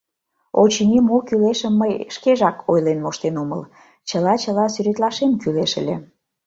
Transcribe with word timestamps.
—Очыни, 0.61 0.97
мо 1.07 1.17
кӱлешым 1.27 1.73
мый 1.81 1.93
шкежак 2.15 2.57
ойлен 2.71 2.99
моштен 3.05 3.35
омыл, 3.43 3.61
чыла-чыла 4.07 4.65
сӱретлашем 4.73 5.31
кӱлеш 5.41 5.71
ыле. 5.81 5.95